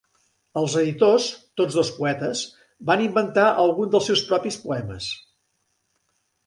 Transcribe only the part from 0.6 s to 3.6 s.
Els editors, tots dos poetes, van inventar